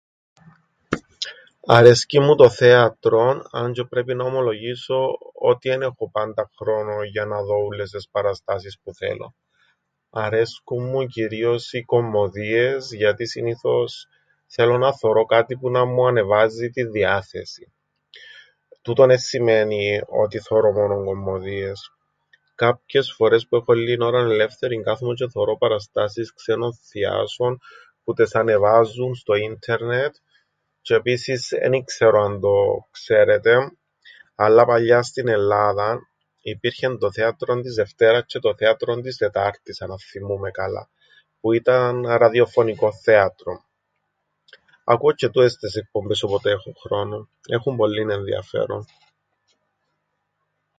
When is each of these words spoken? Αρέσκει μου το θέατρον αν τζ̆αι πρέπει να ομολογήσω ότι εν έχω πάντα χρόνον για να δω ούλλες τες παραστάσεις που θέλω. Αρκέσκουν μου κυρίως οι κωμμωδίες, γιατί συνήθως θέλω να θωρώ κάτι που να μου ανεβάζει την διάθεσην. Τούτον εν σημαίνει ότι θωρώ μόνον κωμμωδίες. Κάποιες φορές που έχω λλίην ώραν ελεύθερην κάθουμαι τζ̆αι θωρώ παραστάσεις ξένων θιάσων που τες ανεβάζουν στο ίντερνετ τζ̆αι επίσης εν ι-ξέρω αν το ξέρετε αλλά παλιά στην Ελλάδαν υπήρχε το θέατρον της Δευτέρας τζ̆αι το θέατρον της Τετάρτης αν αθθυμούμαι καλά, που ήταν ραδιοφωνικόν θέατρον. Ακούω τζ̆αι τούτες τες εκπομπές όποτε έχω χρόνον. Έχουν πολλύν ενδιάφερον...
Αρέσκει 1.65 2.19
μου 2.19 2.35
το 2.35 2.49
θέατρον 2.49 3.41
αν 3.51 3.71
τζ̆αι 3.75 3.85
πρέπει 3.89 4.13
να 4.15 4.23
ομολογήσω 4.23 5.17
ότι 5.33 5.69
εν 5.69 5.81
έχω 5.81 6.09
πάντα 6.11 6.51
χρόνον 6.57 7.03
για 7.03 7.25
να 7.25 7.41
δω 7.43 7.55
ούλλες 7.57 7.89
τες 7.91 8.07
παραστάσεις 8.11 8.79
που 8.83 8.93
θέλω. 8.93 9.35
Αρκέσκουν 10.09 10.83
μου 10.89 11.05
κυρίως 11.05 11.73
οι 11.73 11.81
κωμμωδίες, 11.83 12.91
γιατί 12.91 13.27
συνήθως 13.27 14.07
θέλω 14.47 14.77
να 14.77 14.93
θωρώ 14.93 15.25
κάτι 15.25 15.55
που 15.57 15.69
να 15.69 15.85
μου 15.85 16.07
ανεβάζει 16.07 16.69
την 16.69 16.91
διάθεσην. 16.91 17.71
Τούτον 18.81 19.09
εν 19.09 19.19
σημαίνει 19.19 20.01
ότι 20.07 20.39
θωρώ 20.39 20.71
μόνον 20.71 21.05
κωμμωδίες. 21.05 21.91
Κάποιες 22.55 23.13
φορές 23.13 23.47
που 23.47 23.55
έχω 23.55 23.73
λλίην 23.73 24.01
ώραν 24.01 24.31
ελεύθερην 24.31 24.83
κάθουμαι 24.83 25.13
τζ̆αι 25.23 25.29
θωρώ 25.31 25.57
παραστάσεις 25.57 26.33
ξένων 26.33 26.73
θιάσων 26.75 27.61
που 28.03 28.13
τες 28.13 28.35
ανεβάζουν 28.35 29.15
στο 29.15 29.33
ίντερνετ 29.33 30.15
τζ̆αι 30.81 30.95
επίσης 30.95 31.51
εν 31.51 31.73
ι-ξέρω 31.73 32.21
αν 32.23 32.39
το 32.39 32.55
ξέρετε 32.91 33.57
αλλά 34.35 34.65
παλιά 34.65 35.01
στην 35.03 35.27
Ελλάδαν 35.27 36.07
υπήρχε 36.41 36.97
το 36.97 37.11
θέατρον 37.11 37.61
της 37.61 37.75
Δευτέρας 37.75 38.23
τζ̆αι 38.25 38.39
το 38.41 38.55
θέατρον 38.55 39.01
της 39.01 39.17
Τετάρτης 39.17 39.81
αν 39.81 39.91
αθθυμούμαι 39.91 40.51
καλά, 40.51 40.89
που 41.39 41.51
ήταν 41.51 42.01
ραδιοφωνικόν 42.07 42.91
θέατρον. 42.93 43.63
Ακούω 44.83 45.11
τζ̆αι 45.13 45.29
τούτες 45.31 45.57
τες 45.57 45.75
εκπομπές 45.75 46.23
όποτε 46.23 46.51
έχω 46.51 46.71
χρόνον. 46.83 47.29
Έχουν 47.47 47.75
πολλύν 47.75 48.09
ενδιάφερον... 48.09 48.85